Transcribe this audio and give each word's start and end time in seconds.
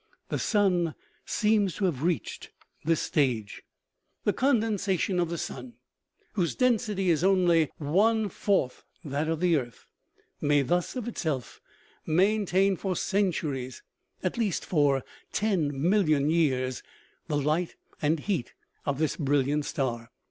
The 0.29 0.39
sun 0.39 0.95
seems 1.25 1.75
to 1.75 1.85
have 1.85 2.01
reached 2.01 2.49
this 2.83 3.01
stage. 3.01 3.61
OMEGA. 4.25 4.35
275 4.35 4.35
The 4.35 4.39
condensation 5.13 5.19
of 5.19 5.29
the 5.29 5.37
sun, 5.37 5.73
whose 6.33 6.55
density 6.55 7.11
is 7.11 7.23
only 7.23 7.69
one 7.77 8.27
fourth 8.27 8.83
that 9.05 9.29
of 9.29 9.39
the 9.41 9.57
earth, 9.57 9.85
may 10.41 10.63
thus 10.63 10.95
of 10.95 11.07
itself 11.07 11.61
main 12.07 12.47
tain 12.47 12.75
for 12.77 12.95
centuries, 12.95 13.83
at 14.23 14.39
least 14.39 14.65
for 14.65 15.03
ten 15.31 15.69
million 15.87 16.31
years, 16.31 16.81
the 17.27 17.37
light 17.37 17.75
and 18.01 18.21
heat 18.21 18.55
of 18.87 18.97
this 18.97 19.15
brilliant 19.15 19.65
star. 19.65 20.09